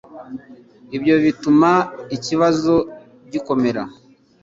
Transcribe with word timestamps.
Ibyo 0.95 1.15
bituma 1.23 1.71
ikibazo 2.15 2.73
gikomera 3.31 3.81